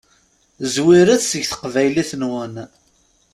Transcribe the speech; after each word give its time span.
Zwiret 0.73 1.21
seg 1.29 1.43
teqbaylit-nwen. 1.49 2.55